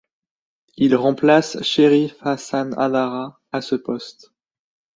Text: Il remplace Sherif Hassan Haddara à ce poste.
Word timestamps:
Il 0.77 0.95
remplace 0.95 1.61
Sherif 1.61 2.15
Hassan 2.21 2.73
Haddara 2.75 3.39
à 3.51 3.61
ce 3.61 3.75
poste. 3.75 4.31